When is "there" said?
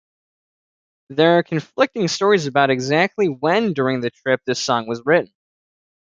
1.09-1.37